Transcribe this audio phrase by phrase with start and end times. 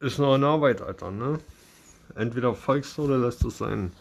[0.00, 1.38] ist noch eine Arbeit, Alter, ne?
[2.14, 3.92] Entweder folgst du oder lässt es sein.